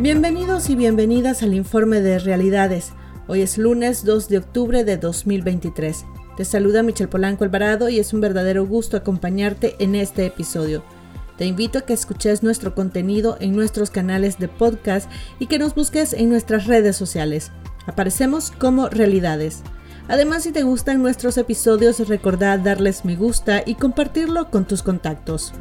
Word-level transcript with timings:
Bienvenidos 0.00 0.70
y 0.70 0.76
bienvenidas 0.76 1.42
al 1.42 1.52
informe 1.52 2.00
de 2.00 2.18
realidades. 2.18 2.94
Hoy 3.28 3.42
es 3.42 3.58
lunes 3.58 4.02
2 4.02 4.30
de 4.30 4.38
octubre 4.38 4.82
de 4.82 4.96
2023. 4.96 6.06
Te 6.38 6.46
saluda 6.46 6.82
Michel 6.82 7.10
Polanco 7.10 7.44
Alvarado 7.44 7.90
y 7.90 7.98
es 7.98 8.14
un 8.14 8.22
verdadero 8.22 8.64
gusto 8.64 8.96
acompañarte 8.96 9.76
en 9.78 9.94
este 9.94 10.24
episodio. 10.24 10.82
Te 11.36 11.44
invito 11.44 11.80
a 11.80 11.82
que 11.82 11.92
escuches 11.92 12.42
nuestro 12.42 12.74
contenido 12.74 13.36
en 13.40 13.54
nuestros 13.54 13.90
canales 13.90 14.38
de 14.38 14.48
podcast 14.48 15.10
y 15.38 15.48
que 15.48 15.58
nos 15.58 15.74
busques 15.74 16.14
en 16.14 16.30
nuestras 16.30 16.66
redes 16.66 16.96
sociales. 16.96 17.52
Aparecemos 17.84 18.52
como 18.52 18.88
Realidades. 18.88 19.62
Además, 20.08 20.44
si 20.44 20.50
te 20.50 20.62
gustan 20.62 21.02
nuestros 21.02 21.36
episodios, 21.36 22.08
recordad 22.08 22.58
darles 22.58 23.04
me 23.04 23.16
gusta 23.16 23.62
y 23.66 23.74
compartirlo 23.74 24.50
con 24.50 24.64
tus 24.64 24.82
contactos. 24.82 25.52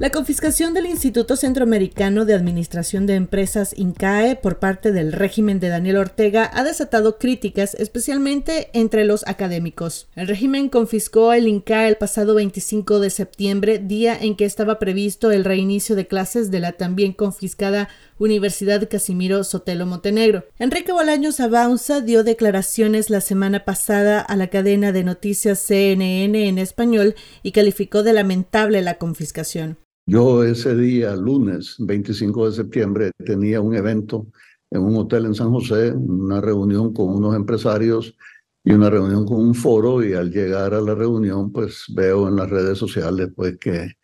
La 0.00 0.10
confiscación 0.10 0.74
del 0.74 0.86
Instituto 0.86 1.34
Centroamericano 1.34 2.24
de 2.24 2.32
Administración 2.32 3.04
de 3.06 3.16
Empresas 3.16 3.74
INCAE 3.76 4.36
por 4.36 4.60
parte 4.60 4.92
del 4.92 5.12
régimen 5.12 5.58
de 5.58 5.70
Daniel 5.70 5.96
Ortega 5.96 6.48
ha 6.54 6.62
desatado 6.62 7.18
críticas, 7.18 7.74
especialmente 7.74 8.70
entre 8.74 9.04
los 9.04 9.26
académicos. 9.26 10.06
El 10.14 10.28
régimen 10.28 10.68
confiscó 10.68 11.32
el 11.32 11.48
INCAE 11.48 11.88
el 11.88 11.96
pasado 11.96 12.36
25 12.36 13.00
de 13.00 13.10
septiembre, 13.10 13.80
día 13.80 14.16
en 14.16 14.36
que 14.36 14.44
estaba 14.44 14.78
previsto 14.78 15.32
el 15.32 15.44
reinicio 15.44 15.96
de 15.96 16.06
clases 16.06 16.52
de 16.52 16.60
la 16.60 16.70
también 16.70 17.12
confiscada 17.12 17.88
Universidad 18.18 18.88
Casimiro 18.88 19.42
Sotelo 19.42 19.84
Montenegro. 19.84 20.44
Enrique 20.60 20.92
Bolaños 20.92 21.40
Abaunza 21.40 22.02
dio 22.02 22.22
declaraciones 22.22 23.10
la 23.10 23.20
semana 23.20 23.64
pasada 23.64 24.20
a 24.20 24.36
la 24.36 24.46
cadena 24.46 24.92
de 24.92 25.02
noticias 25.02 25.58
CNN 25.58 26.48
en 26.48 26.58
español 26.58 27.16
y 27.42 27.50
calificó 27.50 28.04
de 28.04 28.12
lamentable 28.12 28.80
la 28.82 28.98
confiscación. 28.98 29.76
Yo 30.08 30.42
ese 30.42 30.74
día, 30.74 31.14
lunes 31.16 31.76
25 31.80 32.46
de 32.46 32.56
septiembre, 32.56 33.10
tenía 33.26 33.60
un 33.60 33.74
evento 33.74 34.28
en 34.70 34.80
un 34.80 34.96
hotel 34.96 35.26
en 35.26 35.34
San 35.34 35.50
José, 35.50 35.92
una 35.92 36.40
reunión 36.40 36.94
con 36.94 37.10
unos 37.10 37.36
empresarios 37.36 38.16
y 38.64 38.72
una 38.72 38.88
reunión 38.88 39.26
con 39.26 39.36
un 39.36 39.54
foro 39.54 40.02
y 40.02 40.14
al 40.14 40.30
llegar 40.30 40.72
a 40.72 40.80
la 40.80 40.94
reunión 40.94 41.52
pues 41.52 41.84
veo 41.94 42.26
en 42.26 42.36
las 42.36 42.48
redes 42.48 42.78
sociales 42.78 43.28
pues 43.36 43.58
que 43.58 43.96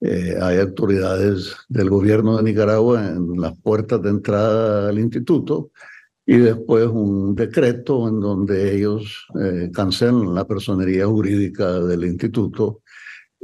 eh, 0.00 0.36
hay 0.42 0.58
autoridades 0.58 1.54
del 1.68 1.88
gobierno 1.88 2.36
de 2.36 2.42
Nicaragua 2.42 3.10
en 3.10 3.40
las 3.40 3.56
puertas 3.60 4.02
de 4.02 4.10
entrada 4.10 4.88
al 4.88 4.98
instituto 4.98 5.70
y 6.26 6.36
después 6.38 6.88
un 6.88 7.36
decreto 7.36 8.08
en 8.08 8.18
donde 8.18 8.74
ellos 8.74 9.28
eh, 9.40 9.70
cancelan 9.72 10.34
la 10.34 10.48
personería 10.48 11.06
jurídica 11.06 11.78
del 11.78 12.06
instituto 12.06 12.80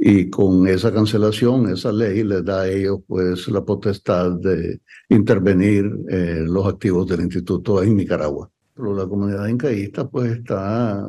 y 0.03 0.31
con 0.31 0.67
esa 0.67 0.91
cancelación, 0.91 1.69
esa 1.69 1.91
ley 1.91 2.23
les 2.23 2.43
da 2.43 2.61
a 2.61 2.69
ellos 2.69 3.01
pues 3.07 3.47
la 3.49 3.63
potestad 3.63 4.31
de 4.31 4.81
intervenir 5.09 5.85
eh, 6.09 6.43
los 6.47 6.65
activos 6.65 7.07
del 7.07 7.21
instituto 7.21 7.83
en 7.83 7.95
Nicaragua 7.97 8.50
la 8.75 9.07
comunidad 9.07 9.47
incaísta 9.47 10.07
pues 10.09 10.31
está 10.31 11.05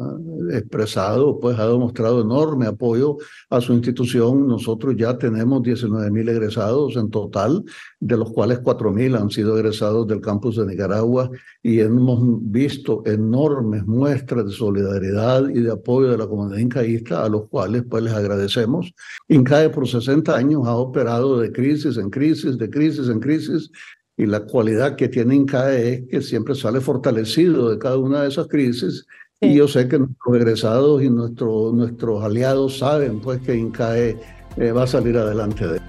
expresado, 0.51 1.39
pues 1.39 1.59
ha 1.59 1.67
demostrado 1.67 2.21
enorme 2.23 2.67
apoyo 2.67 3.17
a 3.51 3.61
su 3.61 3.73
institución. 3.73 4.47
Nosotros 4.47 4.95
ya 4.97 5.17
tenemos 5.17 5.63
19 5.63 6.11
mil 6.11 6.29
egresados 6.29 6.97
en 6.97 7.11
total, 7.11 7.65
de 8.01 8.17
los 8.17 8.33
cuales 8.33 8.61
4 8.61 8.93
mil 8.93 9.17
han 9.17 9.31
sido 9.31 9.57
egresados 9.57 10.07
del 10.07 10.21
campus 10.21 10.57
de 10.57 10.67
Nicaragua 10.67 11.31
y 11.63 11.81
hemos 11.81 12.21
visto 12.43 13.03
enormes 13.07 13.87
muestras 13.87 14.45
de 14.47 14.53
solidaridad 14.53 15.49
y 15.49 15.61
de 15.61 15.71
apoyo 15.71 16.11
de 16.11 16.19
la 16.19 16.27
comunidad 16.27 16.59
incaísta, 16.59 17.25
a 17.25 17.29
los 17.29 17.49
cuales 17.49 17.85
pues 17.89 18.03
les 18.03 18.13
agradecemos. 18.13 18.93
INCAE 19.29 19.71
por 19.71 19.89
60 19.89 20.35
años 20.35 20.63
ha 20.67 20.77
operado 20.77 21.39
de 21.41 21.53
crisis 21.53 21.97
en 21.97 22.11
crisis, 22.11 22.59
de 22.59 22.69
crisis 22.69 23.09
en 23.09 23.21
crisis, 23.21 23.71
y 24.17 24.27
la 24.27 24.41
cualidad 24.41 24.97
que 24.97 25.09
tiene 25.09 25.35
INCAE 25.35 25.95
es 25.95 26.09
que 26.09 26.23
siempre 26.23 26.55
sale 26.55 26.81
fortalecido 26.81 27.71
de 27.71 27.79
cada 27.79 27.97
una 27.99 28.23
de 28.23 28.29
esas 28.29 28.47
crisis. 28.47 29.07
Y 29.41 29.55
yo 29.57 29.67
sé 29.67 29.89
que 29.89 29.99
nuestros 29.99 30.37
egresados 30.37 31.03
y 31.03 31.11
nuestro, 31.11 31.73
nuestros 31.73 32.23
aliados 32.23 32.79
saben 32.79 33.21
pues 33.21 33.41
que 33.41 33.57
INCAE 33.57 34.17
eh, 34.57 34.73
va 34.73 34.85
a 34.85 34.87
salir 34.87 35.17
adelante 35.17 35.67
de 35.67 35.81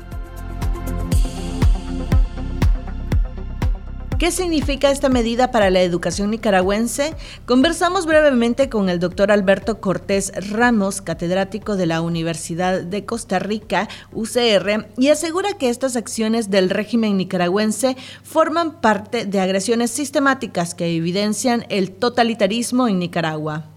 ¿Qué 4.23 4.31
significa 4.31 4.89
esta 4.89 5.09
medida 5.09 5.51
para 5.51 5.69
la 5.69 5.81
educación 5.81 6.31
nicaragüense? 6.31 7.13
Conversamos 7.45 8.06
brevemente 8.06 8.69
con 8.69 8.88
el 8.88 8.97
doctor 9.01 9.34
Alberto 9.34 9.81
Cortés 9.81 10.31
Ramos, 10.50 11.01
catedrático 11.01 11.75
de 11.75 11.88
la 11.88 12.00
Universidad 12.00 12.83
de 12.83 13.03
Costa 13.03 13.39
Rica, 13.39 13.89
UCR, 14.13 14.88
y 14.97 15.09
asegura 15.09 15.57
que 15.57 15.67
estas 15.67 15.97
acciones 15.97 16.50
del 16.50 16.69
régimen 16.69 17.17
nicaragüense 17.17 17.97
forman 18.23 18.79
parte 18.79 19.25
de 19.25 19.41
agresiones 19.41 19.91
sistemáticas 19.91 20.73
que 20.73 20.95
evidencian 20.95 21.66
el 21.67 21.91
totalitarismo 21.91 22.88
en 22.88 23.00
Nicaragua. 23.00 23.69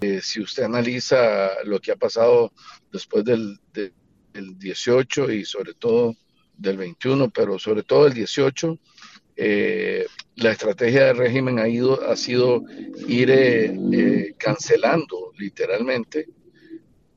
Eh, 0.00 0.18
si 0.20 0.42
usted 0.42 0.64
analiza 0.64 1.48
lo 1.64 1.78
que 1.78 1.92
ha 1.92 1.96
pasado 1.96 2.50
después 2.92 3.24
del, 3.24 3.56
del 3.72 4.58
18 4.58 5.30
y 5.30 5.44
sobre 5.44 5.74
todo 5.74 6.16
del 6.58 6.76
21, 6.76 7.30
pero 7.30 7.56
sobre 7.60 7.84
todo 7.84 8.08
el 8.08 8.14
18, 8.14 8.76
eh, 9.36 10.06
la 10.36 10.52
estrategia 10.52 11.06
del 11.06 11.16
régimen 11.16 11.58
ha, 11.58 11.68
ido, 11.68 12.08
ha 12.08 12.16
sido 12.16 12.62
ir 13.06 13.30
eh, 13.30 13.74
eh, 13.92 14.34
cancelando 14.38 15.32
literalmente 15.38 16.28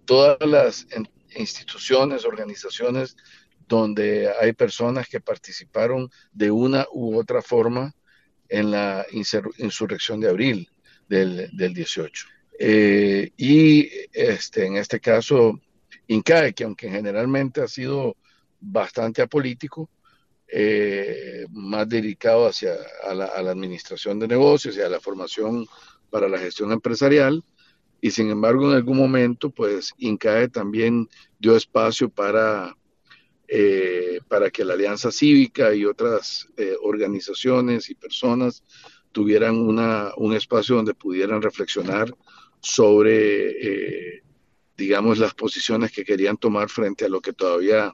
todas 0.06 0.38
las 0.48 0.88
instituciones, 1.36 2.26
organizaciones 2.26 3.18
donde 3.68 4.32
hay 4.40 4.54
personas 4.54 5.10
que 5.10 5.20
participaron 5.20 6.10
de 6.32 6.52
una 6.52 6.86
u 6.92 7.18
otra 7.18 7.42
forma 7.42 7.94
en 8.48 8.72
la 8.72 9.06
insurrección 9.58 10.20
de 10.20 10.30
abril 10.30 10.70
del, 11.10 11.50
del 11.58 11.74
18. 11.74 12.28
y 13.38 13.90
este, 14.14 14.66
en 14.68 14.78
este 14.78 15.00
caso, 15.00 15.60
INCAE, 16.08 16.54
que 16.54 16.64
aunque 16.64 16.90
generalmente 16.90 17.62
ha 17.62 17.68
sido 17.68 18.16
bastante 18.60 19.22
apolítico, 19.24 19.90
eh, 20.48 21.48
más 21.52 21.90
dedicado 21.90 22.48
hacia 22.48 22.76
a 23.04 23.14
la, 23.16 23.26
administración 23.26 24.20
de 24.20 24.28
negocios 24.28 24.78
y 24.78 24.82
a 24.82 24.90
la 24.90 25.00
formación 25.00 25.66
para 26.10 26.30
la 26.30 26.38
gestión 26.38 26.72
empresarial. 26.72 27.44
Y 28.00 28.12
sin 28.12 28.30
embargo, 28.30 28.70
en 28.70 28.76
algún 28.76 28.98
momento, 28.98 29.50
pues 29.50 29.94
INCAE 29.98 30.50
también 30.50 31.10
dio 31.40 31.56
espacio 31.56 32.10
para, 32.10 32.76
eh, 33.48 34.20
para 34.28 34.52
que 34.52 34.64
la 34.64 34.76
Alianza 34.76 35.12
Cívica 35.12 35.74
y 35.74 35.86
otras 35.86 36.48
eh, 36.58 36.76
organizaciones 36.84 37.90
y 37.90 37.96
personas 37.96 38.64
tuvieran 39.12 39.58
una, 39.58 40.12
un 40.18 40.36
espacio 40.36 40.76
donde 40.76 40.94
pudieran 40.94 41.42
reflexionar 41.42 42.14
sobre, 42.60 44.22
digamos, 44.78 45.18
las 45.18 45.34
posiciones 45.34 45.92
que 45.92 46.04
querían 46.04 46.38
tomar 46.38 46.70
frente 46.70 47.06
a 47.06 47.10
lo 47.10 47.22
que 47.22 47.34
todavía 47.34 47.94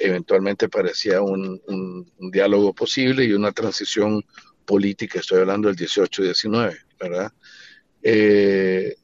eventualmente 0.00 0.68
parecía 0.68 1.20
un, 1.20 2.10
diálogo 2.18 2.72
posible 2.72 3.24
y 3.24 3.32
una 3.32 3.52
transición 3.52 4.24
política, 4.64 5.20
estoy 5.20 5.40
hablando 5.40 5.68
del 5.68 5.76
18-19, 5.76 6.78
¿verdad? 6.98 7.32
Eh, 8.02 8.94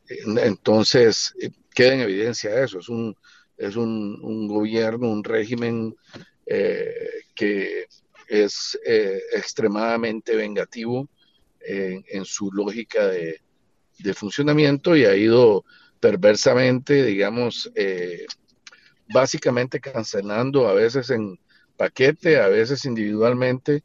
entonces, 0.43 1.35
eh, 1.41 1.51
queda 1.75 1.95
en 1.95 2.01
evidencia 2.01 2.63
eso, 2.63 2.79
es 2.79 2.89
un, 2.89 3.15
es 3.59 3.77
un, 3.77 4.49
gobierno, 4.49 5.11
un 5.11 5.23
régimen 5.23 5.95
eh, 6.47 6.95
que 7.35 7.87
es 8.29 8.79
extremadamente 9.33 10.35
vengativo 10.35 11.09
en, 11.61 12.25
su 12.25 12.51
lógica 12.51 13.07
de, 13.07 13.41
funcionamiento 14.15 14.97
y 14.97 15.05
ha 15.05 15.15
ido 15.15 15.65
perversamente, 16.01 17.05
digamos, 17.05 17.71
básicamente 19.13 19.81
cancelando 19.81 20.69
a 20.69 20.75
veces 20.75 21.11
en 21.11 21.39
paquete, 21.77 22.41
a 22.41 22.49
veces 22.49 22.85
individualmente, 22.85 23.83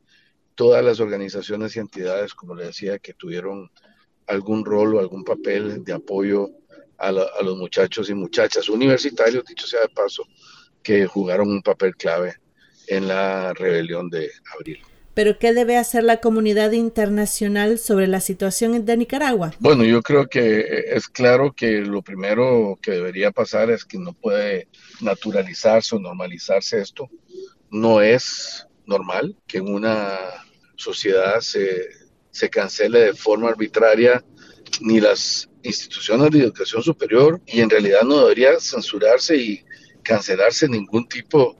todas 0.55 0.83
las 0.83 0.99
organizaciones 0.99 1.75
y 1.75 1.79
entidades, 1.79 2.33
como 2.33 2.55
le 2.55 2.67
decía, 2.67 2.99
que 2.99 3.13
tuvieron 3.13 3.69
algún 4.27 4.63
rol 4.63 4.95
o 4.95 4.99
algún 4.99 5.23
papel 5.23 5.83
de 5.83 5.93
apoyo 5.93 6.49
a, 6.97 7.11
los 7.11 7.57
muchachos 7.57 8.09
y 8.09 8.13
muchachas 8.13 8.69
universitarios, 8.69 9.43
dicho 9.45 9.65
sea 9.65 9.81
de 9.81 9.89
paso, 9.89 10.23
que 10.83 11.07
jugaron 11.07 11.49
un 11.49 11.61
papel 11.61 11.95
clave 11.95 12.35
en 12.87 13.07
la 13.07 13.53
rebelión 13.53 14.09
de 14.09 14.29
abril. 14.55 14.79
Pero 15.13 15.37
¿qué 15.37 15.53
debe 15.53 15.77
hacer 15.77 16.03
la 16.03 16.17
comunidad 16.21 16.71
internacional 16.71 17.79
sobre 17.79 18.07
la 18.07 18.21
situación 18.21 18.85
de 18.85 18.97
Nicaragua? 18.97 19.53
Bueno, 19.59 19.83
yo 19.83 20.01
creo 20.01 20.27
que 20.27 20.85
es 20.87 21.09
claro 21.09 21.53
que 21.53 21.81
lo 21.81 22.01
primero 22.01 22.79
que 22.81 22.91
debería 22.91 23.31
pasar 23.31 23.69
es 23.69 23.83
que 23.83 23.97
no 23.97 24.13
puede 24.13 24.69
naturalizarse 25.01 25.95
o 25.95 25.99
normalizarse 25.99 26.79
esto. 26.79 27.09
No 27.69 28.01
es 28.01 28.65
normal 28.85 29.35
que 29.47 29.57
en 29.57 29.73
una 29.73 30.17
sociedad 30.75 31.41
se, 31.41 31.89
se 32.29 32.49
cancele 32.49 32.99
de 32.99 33.13
forma 33.13 33.49
arbitraria 33.49 34.23
ni 34.79 35.01
las 35.01 35.49
instituciones 35.63 36.31
de 36.31 36.39
educación 36.39 36.81
superior 36.81 37.41
y 37.45 37.59
en 37.59 37.69
realidad 37.69 38.01
no 38.03 38.21
debería 38.21 38.59
censurarse 38.59 39.35
y 39.35 39.63
cancelarse 40.03 40.67
ningún 40.67 41.07
tipo 41.07 41.55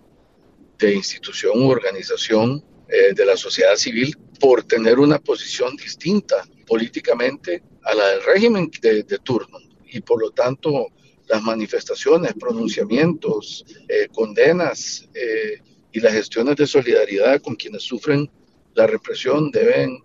de 0.80 0.96
institución 0.96 1.62
u 1.62 1.70
organización 1.70 2.64
eh, 2.94 3.14
de 3.14 3.26
la 3.26 3.38
sociedad 3.38 3.78
civil 3.78 4.18
por 4.38 4.64
tener 4.64 5.00
una 5.00 5.18
posición 5.18 5.78
distinta 5.78 6.46
políticamente 6.68 7.64
a 7.84 7.96
la 7.96 8.08
del 8.10 8.24
régimen 8.24 8.70
de, 8.82 9.04
turno. 9.24 9.60
Y 9.86 10.02
por 10.02 10.22
lo 10.22 10.32
tanto, 10.32 10.88
las 11.30 11.42
manifestaciones, 11.42 12.34
pronunciamientos, 12.34 13.66
eh, 13.88 14.10
condenas 14.12 15.08
eh, 15.14 15.62
y 15.94 16.02
las 16.02 16.12
gestiones 16.12 16.58
de 16.58 16.68
solidaridad 16.68 17.42
con 17.42 17.56
quienes 17.56 17.84
sufren 17.84 18.30
la 18.74 18.88
represión 18.88 19.52
deben, 19.52 20.04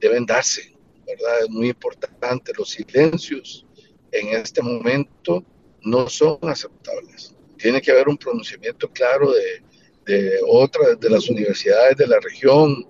deben 0.00 0.24
darse, 0.26 0.74
¿verdad? 1.06 1.42
Es 1.42 1.50
muy 1.50 1.68
importante. 1.68 2.52
Los 2.56 2.70
silencios 2.70 3.66
en 4.12 4.28
este 4.28 4.62
momento 4.62 5.44
no 5.82 6.08
son 6.08 6.38
aceptables. 6.42 7.34
Tiene 7.58 7.80
que 7.80 7.90
haber 7.90 8.08
un 8.08 8.18
pronunciamiento 8.18 8.90
claro 8.90 9.32
de, 9.32 9.63
de 10.04 10.38
otras, 10.46 10.98
de 11.00 11.10
las 11.10 11.28
universidades 11.28 11.96
de 11.96 12.06
la 12.06 12.18
región 12.20 12.86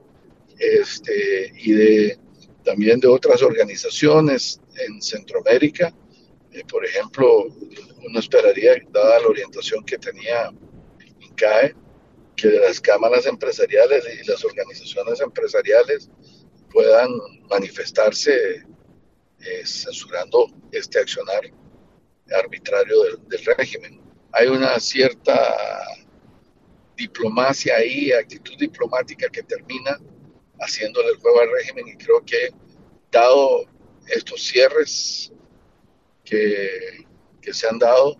este, 0.58 1.52
y 1.56 1.72
de, 1.72 2.18
también 2.64 3.00
de 3.00 3.08
otras 3.08 3.42
organizaciones 3.42 4.60
en 4.86 5.00
Centroamérica. 5.00 5.94
Eh, 6.52 6.62
por 6.68 6.84
ejemplo, 6.84 7.46
uno 8.06 8.18
esperaría, 8.18 8.74
dada 8.90 9.20
la 9.20 9.28
orientación 9.28 9.84
que 9.84 9.98
tenía 9.98 10.50
INCAE, 11.20 11.74
que 12.36 12.48
las 12.50 12.80
cámaras 12.80 13.26
empresariales 13.26 14.04
y 14.22 14.26
las 14.28 14.44
organizaciones 14.44 15.20
empresariales 15.20 16.10
puedan 16.72 17.08
manifestarse 17.48 18.64
eh, 19.40 19.66
censurando 19.66 20.46
este 20.72 20.98
accionar 20.98 21.42
arbitrario 22.32 23.02
del, 23.28 23.44
régimen. 23.58 24.00
Hay 24.32 24.48
una 24.48 24.80
cierta 24.80 25.54
diplomacia 26.96 27.76
ahí, 27.76 28.12
actitud 28.12 28.56
diplomática 28.58 29.28
que 29.28 29.42
termina 29.42 29.98
haciéndole 30.60 31.10
el 31.10 31.16
juego 31.16 31.40
al 31.40 31.50
régimen 31.50 31.88
y 31.88 31.96
creo 31.96 32.24
que 32.24 32.50
dado 33.10 33.64
estos 34.08 34.42
cierres 34.42 35.32
que, 36.24 37.06
que 37.40 37.52
se 37.52 37.68
han 37.68 37.78
dado 37.78 38.16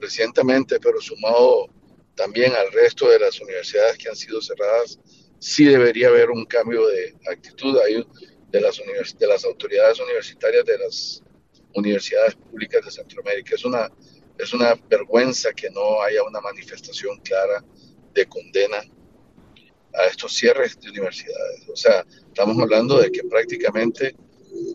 recientemente, 0.00 0.78
pero 0.80 1.00
sumado 1.00 1.68
también 2.14 2.52
al 2.54 2.70
resto 2.72 3.08
de 3.08 3.18
las 3.18 3.40
universidades 3.40 3.98
que 3.98 4.08
han 4.08 4.16
sido 4.16 4.40
cerradas, 4.40 4.98
sí 5.38 5.64
debería 5.64 6.08
haber 6.08 6.30
un 6.30 6.44
cambio 6.46 6.86
de 6.86 7.14
actitud 7.30 7.78
ahí 7.78 8.04
de 8.50 8.60
las, 8.60 8.80
de 9.18 9.26
las 9.26 9.44
autoridades 9.44 9.98
universitarias 10.00 10.64
de 10.64 10.78
las 10.78 11.22
universidades 11.74 12.36
públicas 12.36 12.84
de 12.84 12.90
Centroamérica. 12.90 13.54
Es 13.54 13.64
una, 13.64 13.90
es 14.38 14.52
una 14.52 14.74
vergüenza 14.88 15.52
que 15.52 15.70
no 15.70 16.02
haya 16.02 16.22
una 16.22 16.40
manifestación 16.40 17.18
clara 17.20 17.64
de 18.12 18.26
condena 18.26 18.78
a 19.94 20.06
estos 20.06 20.32
cierres 20.32 20.78
de 20.80 20.90
universidades. 20.90 21.68
O 21.72 21.76
sea, 21.76 22.04
estamos 22.26 22.60
hablando 22.60 22.98
de 23.00 23.10
que 23.10 23.22
prácticamente 23.24 24.16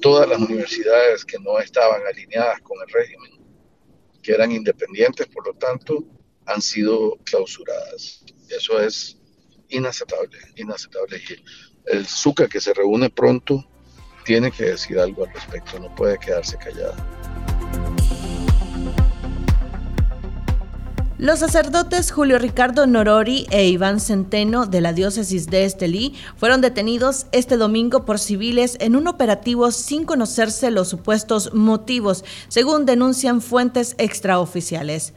todas 0.02 0.28
las 0.28 0.40
universidades 0.40 1.26
que 1.26 1.40
no 1.40 1.60
estaban 1.60 2.02
alineadas 2.08 2.62
con 2.62 2.78
el 2.82 2.94
régimen, 2.94 3.32
que 4.22 4.34
eran 4.34 4.52
independientes, 4.52 5.28
por 5.28 5.46
lo 5.48 5.54
tanto, 5.54 6.04
han 6.46 6.62
sido 6.62 7.18
clausuradas. 7.24 8.24
Eso 8.50 8.82
es 8.82 9.18
inaceptable, 9.70 10.38
inaceptable. 10.56 11.18
Y 11.30 11.44
el 11.86 12.06
SUCA 12.06 12.48
que 12.48 12.60
se 12.60 12.74
reúne 12.74 13.10
pronto 13.10 13.66
tiene 14.26 14.52
que 14.52 14.66
decir 14.66 15.00
algo 15.00 15.26
al 15.26 15.34
respecto, 15.34 15.80
no 15.80 15.94
puede 15.96 16.18
quedarse 16.18 16.58
callada. 16.58 17.19
Los 21.19 21.39
sacerdotes 21.39 22.13
Julio 22.13 22.39
Ricardo 22.39 22.88
Norori 22.88 23.45
e 23.51 23.68
Iván 23.68 24.00
Centeno 24.00 24.66
de 24.68 24.80
la 24.80 24.94
diócesis 24.94 25.48
de 25.48 25.66
Estelí 25.66 26.16
fueron 26.38 26.62
detenidos 26.62 27.25
este 27.33 27.57
domingo 27.57 28.06
por 28.06 28.19
civiles 28.19 28.77
en 28.80 28.95
un 28.95 29.06
operativo 29.06 29.71
sin 29.71 30.06
conocerse 30.06 30.71
los 30.71 30.88
supuestos 30.88 31.54
motivos, 31.54 32.24
según 32.48 32.86
denuncian 32.86 33.42
fuentes 33.42 33.95
extraoficiales. 33.98 35.12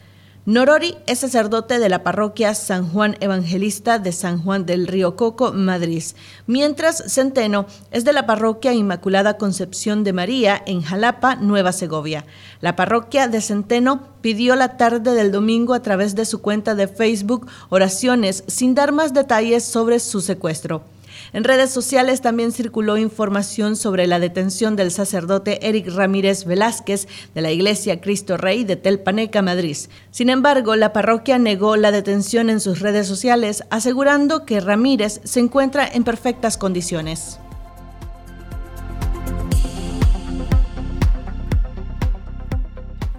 Norori 0.44 0.96
es 1.06 1.20
sacerdote 1.20 1.78
de 1.78 1.88
la 1.88 2.02
parroquia 2.02 2.52
San 2.56 2.88
Juan 2.88 3.16
Evangelista 3.20 4.00
de 4.00 4.10
San 4.10 4.42
Juan 4.42 4.66
del 4.66 4.88
Río 4.88 5.14
Coco, 5.14 5.52
Madrid, 5.52 6.02
mientras 6.48 7.04
Centeno 7.06 7.66
es 7.92 8.04
de 8.04 8.12
la 8.12 8.26
parroquia 8.26 8.72
Inmaculada 8.72 9.38
Concepción 9.38 10.02
de 10.02 10.12
María 10.12 10.60
en 10.66 10.82
Jalapa, 10.82 11.36
Nueva 11.36 11.70
Segovia. 11.70 12.24
La 12.60 12.74
parroquia 12.74 13.28
de 13.28 13.40
Centeno 13.40 14.08
pidió 14.20 14.56
la 14.56 14.76
tarde 14.76 15.14
del 15.14 15.30
domingo 15.30 15.74
a 15.74 15.82
través 15.82 16.16
de 16.16 16.24
su 16.24 16.40
cuenta 16.40 16.74
de 16.74 16.88
Facebook 16.88 17.46
oraciones 17.68 18.42
sin 18.48 18.74
dar 18.74 18.90
más 18.90 19.14
detalles 19.14 19.62
sobre 19.62 20.00
su 20.00 20.20
secuestro. 20.20 20.82
En 21.32 21.44
redes 21.44 21.70
sociales 21.70 22.20
también 22.20 22.52
circuló 22.52 22.96
información 22.96 23.76
sobre 23.76 24.06
la 24.06 24.18
detención 24.18 24.76
del 24.76 24.90
sacerdote 24.90 25.68
Eric 25.68 25.88
Ramírez 25.88 26.44
Velázquez 26.44 27.08
de 27.34 27.40
la 27.42 27.50
Iglesia 27.50 28.00
Cristo 28.00 28.36
Rey 28.36 28.64
de 28.64 28.76
Telpaneca, 28.76 29.42
Madrid. 29.42 29.76
Sin 30.10 30.30
embargo, 30.30 30.76
la 30.76 30.92
parroquia 30.92 31.38
negó 31.38 31.76
la 31.76 31.92
detención 31.92 32.50
en 32.50 32.60
sus 32.60 32.80
redes 32.80 33.06
sociales, 33.06 33.64
asegurando 33.70 34.44
que 34.44 34.60
Ramírez 34.60 35.20
se 35.24 35.40
encuentra 35.40 35.86
en 35.86 36.04
perfectas 36.04 36.56
condiciones. 36.56 37.38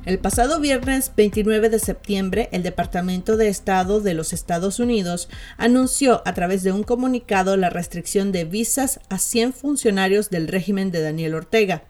El 0.05 0.19
pasado 0.19 0.59
viernes 0.59 1.13
29 1.15 1.69
de 1.69 1.79
septiembre, 1.79 2.49
el 2.51 2.61
Departamento 2.61 3.37
de 3.37 3.47
Estado 3.47 4.01
de 4.01 4.13
los 4.13 4.33
Estados 4.33 4.79
Unidos 4.79 5.29
anunció 5.55 6.21
a 6.25 6.33
través 6.33 6.61
de 6.63 6.73
un 6.73 6.83
comunicado 6.83 7.55
la 7.55 7.69
restricción 7.69 8.33
de 8.33 8.43
visas 8.43 8.99
a 9.07 9.17
100 9.17 9.53
funcionarios 9.53 10.29
del 10.29 10.49
régimen 10.49 10.91
de 10.91 11.01
Daniel 11.01 11.35
Ortega. 11.35 11.83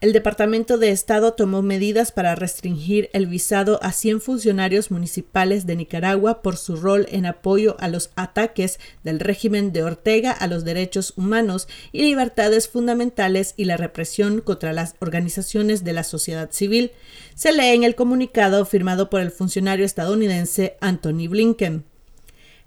El 0.00 0.14
Departamento 0.14 0.78
de 0.78 0.92
Estado 0.92 1.34
tomó 1.34 1.60
medidas 1.60 2.10
para 2.10 2.34
restringir 2.34 3.10
el 3.12 3.26
visado 3.26 3.78
a 3.82 3.92
100 3.92 4.22
funcionarios 4.22 4.90
municipales 4.90 5.66
de 5.66 5.76
Nicaragua 5.76 6.40
por 6.40 6.56
su 6.56 6.76
rol 6.76 7.06
en 7.10 7.26
apoyo 7.26 7.76
a 7.80 7.88
los 7.88 8.10
ataques 8.16 8.80
del 9.04 9.20
régimen 9.20 9.74
de 9.74 9.82
Ortega 9.82 10.32
a 10.32 10.46
los 10.46 10.64
derechos 10.64 11.12
humanos 11.18 11.68
y 11.92 12.00
libertades 12.00 12.66
fundamentales 12.66 13.52
y 13.58 13.66
la 13.66 13.76
represión 13.76 14.40
contra 14.40 14.72
las 14.72 14.94
organizaciones 15.00 15.84
de 15.84 15.92
la 15.92 16.02
sociedad 16.02 16.50
civil, 16.50 16.92
se 17.34 17.52
lee 17.52 17.74
en 17.74 17.84
el 17.84 17.94
comunicado 17.94 18.64
firmado 18.64 19.10
por 19.10 19.20
el 19.20 19.30
funcionario 19.30 19.84
estadounidense 19.84 20.78
Anthony 20.80 21.28
Blinken. 21.28 21.89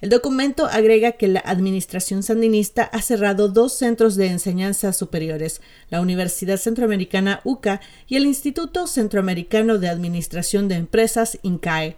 El 0.04 0.10
documento 0.10 0.66
agrega 0.66 1.14
que 1.14 1.30
la 1.30 1.40
administración 1.40 2.24
sandinista 2.24 2.84
ha 2.84 3.02
cerrado 3.02 3.48
dos 3.48 3.72
centros 3.72 4.18
de 4.18 4.28
enseñanza 4.28 4.92
superiores, 4.92 5.62
la 5.90 6.02
Universidad 6.02 6.58
Centroamericana 6.58 7.40
UCA 7.46 7.80
y 8.10 8.18
el 8.18 8.26
Instituto 8.26 8.86
Centroamericano 8.86 9.78
de 9.78 9.88
Administración 9.88 10.68
de 10.68 10.76
Empresas 10.76 11.40
INCAE. 11.42 11.96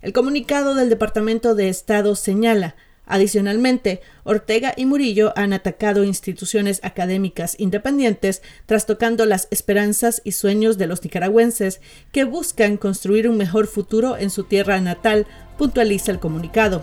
El 0.00 0.12
comunicado 0.12 0.74
del 0.74 0.90
Departamento 0.90 1.54
de 1.54 1.68
Estado 1.68 2.16
señala, 2.16 2.74
Adicionalmente, 3.06 4.00
Ortega 4.24 4.74
y 4.76 4.86
Murillo 4.86 5.32
han 5.36 5.52
atacado 5.52 6.02
instituciones 6.02 6.80
académicas 6.82 7.54
independientes, 7.60 8.42
trastocando 8.66 9.26
las 9.26 9.46
esperanzas 9.52 10.22
y 10.24 10.32
sueños 10.32 10.76
de 10.76 10.88
los 10.88 11.04
nicaragüenses 11.04 11.80
que 12.10 12.24
buscan 12.24 12.76
construir 12.78 13.28
un 13.28 13.36
mejor 13.36 13.68
futuro 13.68 14.16
en 14.16 14.30
su 14.30 14.42
tierra 14.42 14.80
natal, 14.80 15.28
puntualiza 15.56 16.10
el 16.10 16.18
comunicado. 16.18 16.82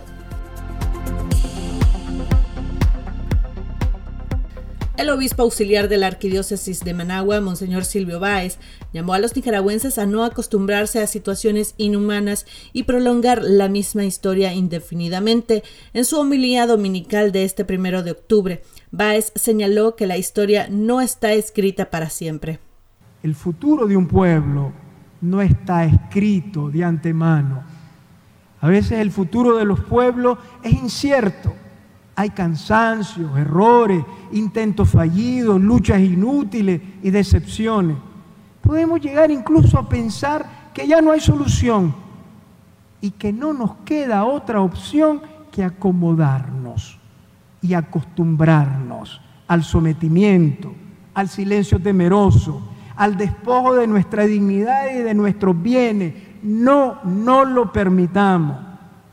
El 5.00 5.08
obispo 5.08 5.44
auxiliar 5.44 5.88
de 5.88 5.96
la 5.96 6.08
Arquidiócesis 6.08 6.84
de 6.84 6.92
Managua, 6.92 7.40
Monseñor 7.40 7.86
Silvio 7.86 8.20
Báez, 8.20 8.58
llamó 8.92 9.14
a 9.14 9.18
los 9.18 9.34
nicaragüenses 9.34 9.96
a 9.96 10.04
no 10.04 10.24
acostumbrarse 10.24 11.00
a 11.00 11.06
situaciones 11.06 11.74
inhumanas 11.78 12.44
y 12.74 12.82
prolongar 12.82 13.42
la 13.42 13.70
misma 13.70 14.04
historia 14.04 14.52
indefinidamente. 14.52 15.62
En 15.94 16.04
su 16.04 16.20
homilía 16.20 16.66
dominical 16.66 17.32
de 17.32 17.44
este 17.44 17.64
primero 17.64 18.02
de 18.02 18.10
octubre, 18.10 18.62
Báez 18.90 19.32
señaló 19.36 19.96
que 19.96 20.06
la 20.06 20.18
historia 20.18 20.68
no 20.70 21.00
está 21.00 21.32
escrita 21.32 21.88
para 21.88 22.10
siempre. 22.10 22.58
El 23.22 23.34
futuro 23.34 23.86
de 23.86 23.96
un 23.96 24.06
pueblo 24.06 24.70
no 25.22 25.40
está 25.40 25.86
escrito 25.86 26.68
de 26.68 26.84
antemano. 26.84 27.64
A 28.60 28.68
veces 28.68 28.92
el 28.92 29.10
futuro 29.10 29.56
de 29.56 29.64
los 29.64 29.80
pueblos 29.80 30.38
es 30.62 30.72
incierto 30.72 31.54
hay 32.20 32.28
cansancios, 32.28 33.34
errores, 33.38 34.04
intentos 34.32 34.90
fallidos, 34.90 35.58
luchas 35.58 36.00
inútiles 36.00 36.78
y 37.02 37.08
decepciones. 37.08 37.96
Podemos 38.60 39.00
llegar 39.00 39.30
incluso 39.30 39.78
a 39.78 39.88
pensar 39.88 40.44
que 40.74 40.86
ya 40.86 41.00
no 41.00 41.12
hay 41.12 41.20
solución 41.20 41.94
y 43.00 43.12
que 43.12 43.32
no 43.32 43.54
nos 43.54 43.76
queda 43.86 44.26
otra 44.26 44.60
opción 44.60 45.22
que 45.50 45.64
acomodarnos 45.64 46.98
y 47.62 47.72
acostumbrarnos 47.72 49.22
al 49.48 49.64
sometimiento, 49.64 50.74
al 51.14 51.30
silencio 51.30 51.80
temeroso, 51.80 52.60
al 52.96 53.16
despojo 53.16 53.76
de 53.76 53.86
nuestra 53.86 54.26
dignidad 54.26 54.94
y 54.94 54.98
de 54.98 55.14
nuestros 55.14 55.60
bienes, 55.62 56.12
no, 56.42 57.00
no 57.04 57.44
lo 57.44 57.72
permitamos. 57.72 58.58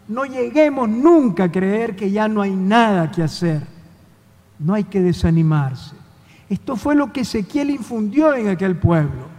No 0.08 0.26
lleguemos 0.26 0.88
nunca 0.88 1.46
a 1.46 1.52
creer 1.52 1.96
que 1.96 2.12
ya 2.12 2.28
no 2.28 2.42
hay 2.42 2.56
nada 2.56 3.12
que 3.12 3.24
hacer. 3.24 3.62
No 4.60 4.74
hay 4.74 4.86
que 4.86 5.02
desanimarse. 5.02 5.96
Esto 6.50 6.78
fue 6.78 6.96
lo 6.96 7.12
que 7.12 7.22
Ezequiel 7.22 7.70
infundió 7.70 8.34
en 8.34 8.48
aquel 8.48 8.78
pueblo. 8.78 9.38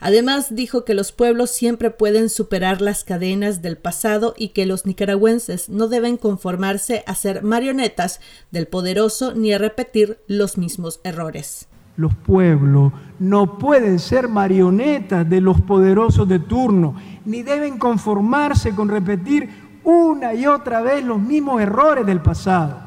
Además, 0.00 0.54
dijo 0.54 0.84
que 0.84 0.94
los 0.94 1.12
pueblos 1.12 1.50
siempre 1.50 1.90
pueden 1.90 2.30
superar 2.30 2.80
las 2.80 3.04
cadenas 3.04 3.60
del 3.60 3.76
pasado 3.76 4.34
y 4.36 4.48
que 4.48 4.64
los 4.64 4.86
nicaragüenses 4.86 5.68
no 5.68 5.88
deben 5.88 6.16
conformarse 6.16 7.04
a 7.06 7.14
ser 7.14 7.42
marionetas 7.42 8.20
del 8.50 8.66
poderoso 8.66 9.34
ni 9.34 9.52
a 9.52 9.58
repetir 9.58 10.18
los 10.26 10.56
mismos 10.56 11.00
errores. 11.04 11.68
Los 12.00 12.14
pueblos 12.14 12.94
no 13.18 13.58
pueden 13.58 13.98
ser 13.98 14.26
marionetas 14.26 15.28
de 15.28 15.42
los 15.42 15.60
poderosos 15.60 16.26
de 16.26 16.38
turno, 16.38 16.94
ni 17.26 17.42
deben 17.42 17.76
conformarse 17.76 18.74
con 18.74 18.88
repetir 18.88 19.50
una 19.84 20.32
y 20.32 20.46
otra 20.46 20.80
vez 20.80 21.04
los 21.04 21.20
mismos 21.20 21.60
errores 21.60 22.06
del 22.06 22.22
pasado. 22.22 22.78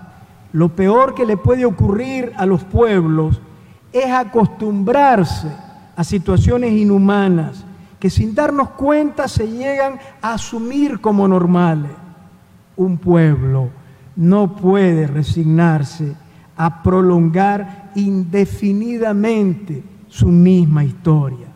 Lo 0.52 0.70
peor 0.70 1.14
que 1.14 1.28
le 1.28 1.38
puede 1.38 1.64
ocurrir 1.64 2.32
a 2.38 2.48
los 2.48 2.64
pueblos 2.64 3.40
es 3.92 4.12
acostumbrarse 4.12 5.48
a 5.96 6.04
situaciones 6.04 6.72
inhumanas 6.72 7.64
que 8.00 8.10
sin 8.10 8.34
darnos 8.34 8.70
cuenta 8.70 9.28
se 9.28 9.48
llegan 9.48 10.00
a 10.24 10.34
asumir 10.34 11.02
como 11.02 11.28
normales. 11.28 11.92
Un 12.78 12.98
pueblo 12.98 13.70
no 14.16 14.56
puede 14.56 15.06
resignarse 15.06 16.16
a 16.56 16.84
prolongar 16.84 17.92
indefinidamente 17.96 19.84
su 20.08 20.28
misma 20.28 20.84
historia. 20.84 21.48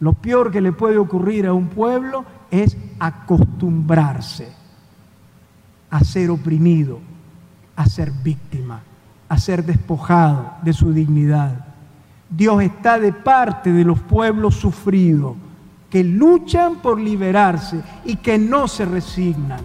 Lo 0.00 0.14
peor 0.14 0.50
que 0.50 0.60
le 0.60 0.72
puede 0.72 0.98
ocurrir 0.98 1.46
a 1.46 1.52
un 1.52 1.68
pueblo 1.68 2.24
es 2.50 2.76
acostumbrarse 2.98 4.48
a 5.90 6.02
ser 6.02 6.30
oprimido, 6.30 6.98
a 7.76 7.86
ser 7.86 8.10
víctima, 8.10 8.80
a 9.28 9.38
ser 9.38 9.64
despojado 9.64 10.54
de 10.62 10.72
su 10.72 10.92
dignidad. 10.92 11.66
Dios 12.28 12.62
está 12.62 12.98
de 12.98 13.12
parte 13.12 13.72
de 13.72 13.84
los 13.84 14.00
pueblos 14.00 14.54
sufridos, 14.56 15.36
que 15.90 16.02
luchan 16.02 16.76
por 16.76 16.98
liberarse 16.98 17.82
y 18.06 18.16
que 18.16 18.38
no 18.38 18.66
se 18.66 18.86
resignan. 18.86 19.60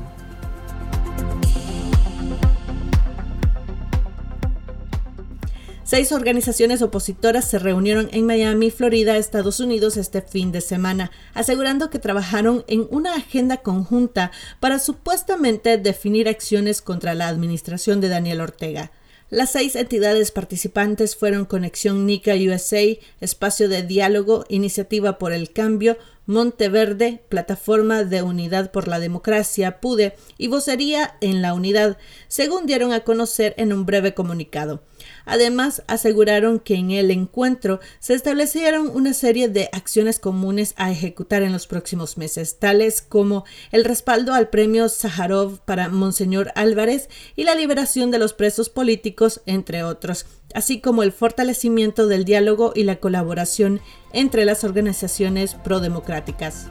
Seis 5.87 6.11
organizaciones 6.11 6.81
opositoras 6.81 7.49
se 7.49 7.59
reunieron 7.59 8.09
en 8.11 8.25
Miami, 8.25 8.71
Florida, 8.71 9.15
Estados 9.15 9.61
Unidos 9.61 9.95
este 9.95 10.21
fin 10.21 10.51
de 10.51 10.59
semana, 10.59 11.11
asegurando 11.33 11.89
que 11.89 11.97
trabajaron 11.97 12.65
en 12.67 12.87
una 12.91 13.15
agenda 13.15 13.55
conjunta 13.55 14.33
para 14.59 14.79
supuestamente 14.79 15.77
definir 15.77 16.27
acciones 16.27 16.81
contra 16.81 17.13
la 17.13 17.29
administración 17.29 18.01
de 18.01 18.09
Daniel 18.09 18.41
Ortega. 18.41 18.91
Las 19.29 19.53
seis 19.53 19.77
entidades 19.77 20.31
participantes 20.31 21.15
fueron 21.15 21.45
Conexión 21.45 22.05
Nica 22.05 22.33
USA, 22.33 22.83
Espacio 23.21 23.69
de 23.69 23.83
Diálogo, 23.83 24.43
Iniciativa 24.49 25.17
por 25.17 25.31
el 25.31 25.53
Cambio, 25.53 25.97
Monteverde, 26.25 27.21
Plataforma 27.29 28.03
de 28.03 28.23
Unidad 28.23 28.71
por 28.71 28.89
la 28.89 28.99
Democracia, 28.99 29.79
PUDE 29.79 30.17
y 30.37 30.49
Vocería 30.49 31.15
en 31.21 31.41
la 31.41 31.53
Unidad, 31.53 31.97
según 32.27 32.65
dieron 32.65 32.91
a 32.91 33.05
conocer 33.05 33.53
en 33.57 33.71
un 33.71 33.85
breve 33.85 34.13
comunicado. 34.13 34.81
Además, 35.25 35.83
aseguraron 35.87 36.59
que 36.59 36.75
en 36.75 36.91
el 36.91 37.11
encuentro 37.11 37.79
se 37.99 38.13
establecieron 38.13 38.89
una 38.93 39.13
serie 39.13 39.49
de 39.49 39.69
acciones 39.73 40.19
comunes 40.19 40.73
a 40.77 40.91
ejecutar 40.91 41.43
en 41.43 41.51
los 41.51 41.67
próximos 41.67 42.17
meses, 42.17 42.59
tales 42.59 43.01
como 43.01 43.45
el 43.71 43.85
respaldo 43.85 44.33
al 44.33 44.49
premio 44.49 44.89
Sájarov 44.89 45.59
para 45.59 45.89
Monseñor 45.89 46.51
Álvarez 46.55 47.09
y 47.35 47.43
la 47.43 47.55
liberación 47.55 48.11
de 48.11 48.19
los 48.19 48.33
presos 48.33 48.69
políticos, 48.69 49.41
entre 49.45 49.83
otros, 49.83 50.25
así 50.53 50.79
como 50.79 51.03
el 51.03 51.11
fortalecimiento 51.11 52.07
del 52.07 52.25
diálogo 52.25 52.71
y 52.75 52.83
la 52.83 52.97
colaboración 52.99 53.81
entre 54.13 54.45
las 54.45 54.63
organizaciones 54.63 55.55
prodemocráticas. 55.55 56.67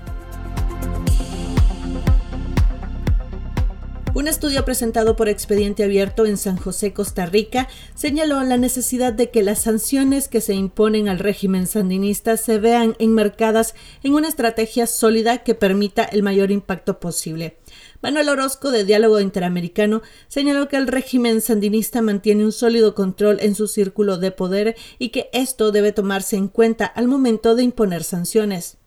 Un 4.16 4.28
estudio 4.28 4.64
presentado 4.64 5.14
por 5.14 5.28
Expediente 5.28 5.84
Abierto 5.84 6.24
en 6.24 6.38
San 6.38 6.56
José, 6.56 6.94
Costa 6.94 7.26
Rica, 7.26 7.68
señaló 7.94 8.42
la 8.44 8.56
necesidad 8.56 9.12
de 9.12 9.30
que 9.30 9.42
las 9.42 9.60
sanciones 9.60 10.28
que 10.28 10.40
se 10.40 10.54
imponen 10.54 11.10
al 11.10 11.18
régimen 11.18 11.66
sandinista 11.66 12.38
se 12.38 12.58
vean 12.58 12.96
enmarcadas 12.98 13.74
en 14.02 14.14
una 14.14 14.28
estrategia 14.28 14.86
sólida 14.86 15.44
que 15.44 15.54
permita 15.54 16.02
el 16.02 16.22
mayor 16.22 16.50
impacto 16.50 16.98
posible. 16.98 17.58
Manuel 18.00 18.30
Orozco, 18.30 18.70
de 18.70 18.84
Diálogo 18.84 19.20
Interamericano, 19.20 20.00
señaló 20.28 20.66
que 20.68 20.76
el 20.76 20.86
régimen 20.86 21.42
sandinista 21.42 22.00
mantiene 22.00 22.46
un 22.46 22.52
sólido 22.52 22.94
control 22.94 23.36
en 23.42 23.54
su 23.54 23.68
círculo 23.68 24.16
de 24.16 24.30
poder 24.30 24.76
y 24.98 25.10
que 25.10 25.28
esto 25.34 25.72
debe 25.72 25.92
tomarse 25.92 26.36
en 26.36 26.48
cuenta 26.48 26.86
al 26.86 27.06
momento 27.06 27.54
de 27.54 27.64
imponer 27.64 28.02
sanciones. 28.02 28.78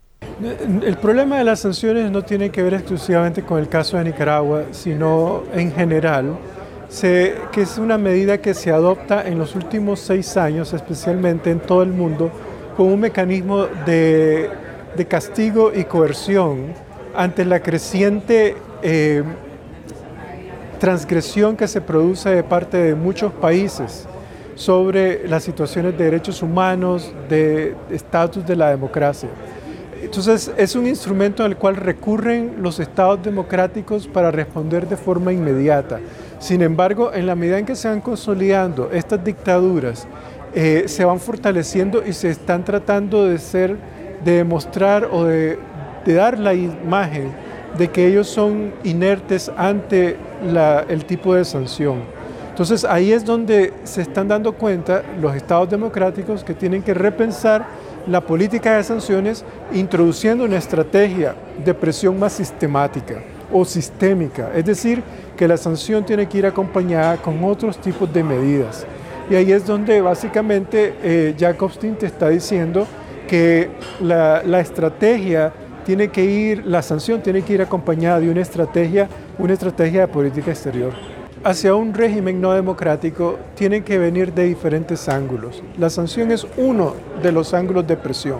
El 0.41 0.95
problema 0.95 1.37
de 1.37 1.43
las 1.43 1.59
sanciones 1.59 2.09
no 2.11 2.21
tiene 2.21 2.49
que 2.49 2.63
ver 2.63 2.73
exclusivamente 2.73 3.41
con 3.43 3.59
el 3.59 3.67
caso 3.67 3.97
de 3.97 4.05
Nicaragua, 4.05 4.63
sino 4.71 5.43
en 5.53 5.73
general, 5.73 6.37
que 7.01 7.61
es 7.61 7.77
una 7.77 7.97
medida 7.97 8.37
que 8.37 8.53
se 8.53 8.71
adopta 8.71 9.27
en 9.27 9.37
los 9.37 9.53
últimos 9.55 9.99
seis 9.99 10.37
años, 10.37 10.71
especialmente 10.71 11.51
en 11.51 11.59
todo 11.59 11.83
el 11.83 11.89
mundo, 11.89 12.31
como 12.77 12.93
un 12.93 13.01
mecanismo 13.01 13.65
de, 13.85 14.49
castigo 15.09 15.73
y 15.75 15.83
coerción 15.83 16.73
ante 17.13 17.43
la 17.43 17.59
creciente 17.59 18.55
eh, 18.81 19.23
transgresión 20.79 21.57
que 21.57 21.67
se 21.67 21.81
produce 21.81 22.29
de 22.29 22.43
parte 22.43 22.77
de 22.77 22.95
muchos 22.95 23.33
países 23.33 24.07
sobre 24.55 25.27
las 25.27 25.43
situaciones 25.43 25.97
de 25.97 26.05
derechos 26.05 26.41
humanos, 26.41 27.13
de 27.27 27.75
estatus 27.91 28.45
de 28.45 28.55
la 28.55 28.69
democracia. 28.69 29.29
Entonces 30.01 30.51
es 30.57 30.75
un 30.75 30.87
instrumento 30.87 31.43
al 31.43 31.57
cual 31.57 31.75
recurren 31.75 32.55
los 32.61 32.79
estados 32.79 33.21
democráticos 33.21 34.07
para 34.07 34.31
responder 34.31 34.87
de 34.87 34.97
forma 34.97 35.33
inmediata. 35.33 35.99
Sin 36.39 36.61
embargo, 36.61 37.11
en 37.13 37.25
la 37.25 37.35
medida 37.35 37.59
en 37.59 37.65
que 37.65 37.75
se 37.75 37.89
van 37.89 38.01
consolidando 38.01 38.89
estas 38.91 39.23
dictaduras, 39.23 40.07
eh, 40.53 40.85
se 40.87 41.05
van 41.05 41.19
fortaleciendo 41.19 42.03
y 42.05 42.13
se 42.13 42.29
están 42.29 42.63
tratando 42.63 43.25
de 43.25 43.37
ser, 43.37 43.77
de 44.23 44.37
demostrar 44.37 45.07
o 45.11 45.25
de, 45.25 45.59
dar 46.05 46.39
la 46.39 46.55
imagen 46.55 47.31
de 47.77 47.87
que 47.89 48.07
ellos 48.07 48.27
son 48.27 48.73
inertes 48.83 49.51
ante 49.55 50.17
el 50.87 51.05
tipo 51.05 51.35
de 51.35 51.45
sanción. 51.45 51.99
Entonces 52.49 52.83
ahí 52.83 53.11
es 53.11 53.23
donde 53.23 53.73
se 53.83 54.01
están 54.01 54.27
dando 54.27 54.53
cuenta 54.53 55.03
los 55.21 55.35
estados 55.35 55.69
democráticos 55.69 56.43
que 56.43 56.55
tienen 56.55 56.81
que 56.81 56.93
repensar 56.93 57.67
la 58.07 58.21
política 58.21 58.77
de 58.77 58.83
sanciones 58.83 59.43
introduciendo 59.73 60.43
una 60.43 60.57
estrategia 60.57 61.35
de 61.63 61.73
presión 61.73 62.17
más 62.17 62.33
sistemática 62.33 63.21
o 63.51 63.65
sistémica, 63.65 64.51
es 64.55 64.65
decir, 64.65 65.01
que 65.35 65.47
la 65.47 65.57
sanción 65.57 66.05
tiene 66.05 66.27
que 66.27 66.37
ir 66.37 66.45
acompañada 66.45 67.17
con 67.17 67.43
otros 67.43 67.79
tipos 67.79 68.11
de 68.13 68.23
medidas. 68.23 68.85
Y 69.29 69.35
ahí 69.35 69.51
es 69.51 69.65
donde 69.65 70.01
básicamente 70.01 70.95
eh, 71.03 71.35
Jacobstein 71.37 71.95
te 71.95 72.05
está 72.05 72.29
diciendo 72.29 72.87
que 73.27 73.69
la, 74.01 74.43
la 74.43 74.59
estrategia 74.59 75.53
tiene 75.85 76.09
que 76.09 76.25
ir, 76.25 76.65
la 76.65 76.81
sanción 76.81 77.21
tiene 77.21 77.41
que 77.41 77.53
ir 77.53 77.61
acompañada 77.61 78.19
de 78.19 78.29
una 78.29 78.41
estrategia, 78.41 79.07
una 79.37 79.53
estrategia 79.53 80.01
de 80.01 80.07
política 80.07 80.51
exterior 80.51 81.08
hacia 81.43 81.75
un 81.75 81.93
régimen 81.93 82.41
no 82.41 82.53
democrático 82.53 83.37
tienen 83.55 83.83
que 83.83 83.97
venir 83.97 84.33
de 84.33 84.45
diferentes 84.45 85.07
ángulos. 85.07 85.63
La 85.77 85.89
sanción 85.89 86.31
es 86.31 86.45
uno 86.57 86.93
de 87.21 87.31
los 87.31 87.53
ángulos 87.53 87.87
de 87.87 87.97
presión. 87.97 88.39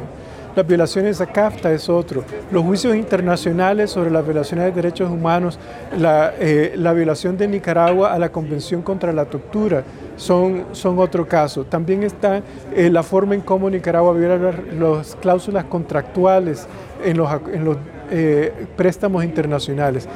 Las 0.56 0.66
violaciones 0.68 1.22
a 1.22 1.28
CAFTA 1.28 1.72
es 1.72 1.88
otro. 1.90 2.24
Los 2.52 2.64
juicios 2.64 2.96
internacionales 2.96 3.92
sobre 3.92 4.10
las 4.10 4.26
violaciones 4.26 4.66
de 4.66 4.72
derechos 4.72 5.10
humanos, 5.10 5.60
la, 5.98 6.34
eh, 6.40 6.76
violación 6.96 7.38
de 7.38 7.48
Nicaragua 7.48 8.14
a 8.14 8.20
la 8.20 8.30
Convención 8.30 8.82
contra 8.82 9.14
la 9.14 9.26
Tortura 9.26 9.84
son, 10.18 10.66
son 10.72 11.00
otro 11.00 11.28
caso. 11.28 11.64
También 11.64 12.04
está 12.04 12.42
eh, 12.76 12.90
la 12.90 13.04
forma 13.04 13.36
en 13.36 13.42
cómo 13.42 13.70
Nicaragua 13.70 14.14
viola 14.14 14.54
las, 14.78 15.16
cláusulas 15.16 15.66
contractuales 15.66 16.68
en 17.06 17.18
los, 17.18 17.30
en 17.54 17.64
los 17.64 17.78
eh, 18.12 18.68
préstamos 18.76 19.24
internacionales. 19.24 20.08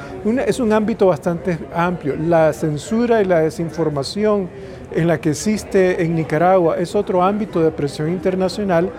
es 0.45 0.59
un 0.59 0.73
ámbito 0.73 1.07
bastante 1.07 1.57
amplio. 1.73 2.15
La 2.15 2.53
censura 2.53 3.21
y 3.21 3.25
la 3.25 3.41
desinformación 3.41 4.49
en 4.91 5.07
la 5.07 5.19
que 5.19 5.31
existe 5.31 6.03
en 6.03 6.15
Nicaragua 6.15 6.77
es 6.77 6.95
otro 6.95 7.23
ámbito 7.23 7.61
de 7.61 7.71
presión 7.71 8.09
internacional, 8.09 8.89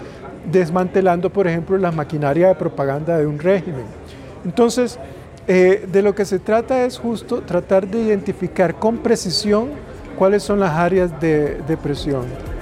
desmantelando, 0.50 1.30
por 1.30 1.46
ejemplo, 1.46 1.76
la 1.78 1.92
maquinaria 1.92 2.48
de 2.48 2.54
propaganda 2.54 3.18
de 3.18 3.26
un 3.26 3.38
régimen. 3.38 3.84
Entonces, 4.44 4.98
eh, 5.46 5.86
de 5.90 6.02
lo 6.02 6.14
que 6.14 6.24
se 6.24 6.38
trata 6.38 6.84
es 6.84 6.98
justo 6.98 7.42
tratar 7.42 7.86
de 7.86 8.00
identificar 8.00 8.74
con 8.74 8.98
precisión 8.98 9.70
cuáles 10.16 10.42
son 10.42 10.60
las 10.60 10.72
áreas 10.72 11.20
de 11.20 11.78
presión. 11.82 12.53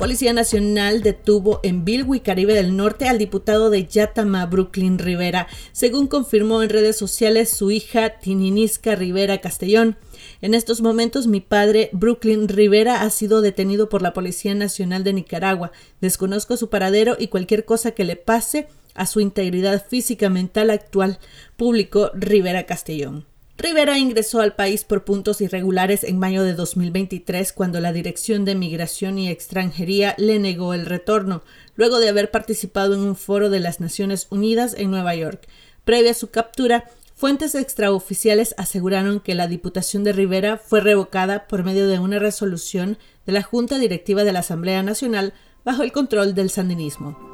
Policía 0.00 0.32
Nacional 0.32 1.02
detuvo 1.02 1.60
en 1.62 1.84
Bilwi, 1.84 2.20
Caribe 2.20 2.54
del 2.54 2.74
Norte, 2.74 3.06
al 3.06 3.18
diputado 3.18 3.68
de 3.68 3.84
Yatama, 3.84 4.46
Brooklyn 4.46 4.98
Rivera, 4.98 5.46
según 5.72 6.06
confirmó 6.06 6.62
en 6.62 6.70
redes 6.70 6.96
sociales 6.96 7.50
su 7.50 7.70
hija 7.70 8.18
Tininisca 8.18 8.94
Rivera 8.94 9.42
Castellón. 9.42 9.98
En 10.40 10.54
estos 10.54 10.80
momentos 10.80 11.26
mi 11.26 11.42
padre, 11.42 11.90
Brooklyn 11.92 12.48
Rivera, 12.48 13.02
ha 13.02 13.10
sido 13.10 13.42
detenido 13.42 13.90
por 13.90 14.00
la 14.00 14.14
Policía 14.14 14.54
Nacional 14.54 15.04
de 15.04 15.12
Nicaragua. 15.12 15.70
Desconozco 16.00 16.56
su 16.56 16.70
paradero 16.70 17.16
y 17.18 17.28
cualquier 17.28 17.66
cosa 17.66 17.90
que 17.90 18.04
le 18.04 18.16
pase 18.16 18.68
a 18.94 19.04
su 19.04 19.20
integridad 19.20 19.84
física 19.86 20.30
mental 20.30 20.70
actual, 20.70 21.18
publicó 21.58 22.10
Rivera 22.14 22.64
Castellón. 22.64 23.26
Rivera 23.60 23.98
ingresó 23.98 24.40
al 24.40 24.54
país 24.54 24.84
por 24.84 25.04
puntos 25.04 25.42
irregulares 25.42 26.02
en 26.02 26.18
mayo 26.18 26.44
de 26.44 26.54
2023 26.54 27.52
cuando 27.52 27.78
la 27.80 27.92
Dirección 27.92 28.46
de 28.46 28.54
Migración 28.54 29.18
y 29.18 29.28
Extranjería 29.28 30.14
le 30.16 30.38
negó 30.38 30.72
el 30.72 30.86
retorno, 30.86 31.42
luego 31.76 31.98
de 31.98 32.08
haber 32.08 32.30
participado 32.30 32.94
en 32.94 33.00
un 33.00 33.16
foro 33.16 33.50
de 33.50 33.60
las 33.60 33.78
Naciones 33.78 34.28
Unidas 34.30 34.74
en 34.78 34.90
Nueva 34.90 35.14
York. 35.14 35.46
Previa 35.84 36.12
a 36.12 36.14
su 36.14 36.30
captura, 36.30 36.86
fuentes 37.14 37.54
extraoficiales 37.54 38.54
aseguraron 38.56 39.20
que 39.20 39.34
la 39.34 39.46
Diputación 39.46 40.04
de 40.04 40.14
Rivera 40.14 40.56
fue 40.56 40.80
revocada 40.80 41.46
por 41.46 41.62
medio 41.62 41.86
de 41.86 41.98
una 41.98 42.18
resolución 42.18 42.96
de 43.26 43.32
la 43.32 43.42
Junta 43.42 43.78
Directiva 43.78 44.24
de 44.24 44.32
la 44.32 44.38
Asamblea 44.38 44.82
Nacional 44.82 45.34
bajo 45.66 45.82
el 45.82 45.92
control 45.92 46.34
del 46.34 46.48
sandinismo. 46.48 47.29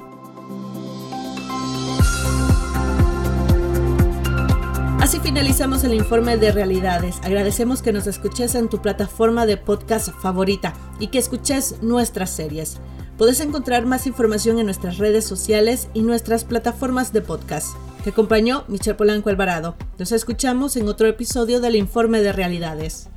Finalizamos 5.26 5.82
el 5.82 5.92
informe 5.92 6.36
de 6.36 6.52
realidades. 6.52 7.16
Agradecemos 7.24 7.82
que 7.82 7.92
nos 7.92 8.06
escuches 8.06 8.54
en 8.54 8.68
tu 8.68 8.80
plataforma 8.80 9.44
de 9.44 9.56
podcast 9.56 10.10
favorita 10.22 10.72
y 11.00 11.08
que 11.08 11.18
escuches 11.18 11.82
nuestras 11.82 12.30
series. 12.30 12.76
Puedes 13.18 13.40
encontrar 13.40 13.86
más 13.86 14.06
información 14.06 14.60
en 14.60 14.66
nuestras 14.66 14.98
redes 14.98 15.24
sociales 15.24 15.88
y 15.94 16.02
nuestras 16.02 16.44
plataformas 16.44 17.12
de 17.12 17.22
podcast. 17.22 17.76
Te 18.04 18.10
acompañó 18.10 18.62
Michelle 18.68 18.94
Polanco 18.94 19.28
Alvarado. 19.28 19.74
Nos 19.98 20.12
escuchamos 20.12 20.76
en 20.76 20.86
otro 20.86 21.08
episodio 21.08 21.58
del 21.58 21.74
informe 21.74 22.20
de 22.20 22.32
realidades. 22.32 23.08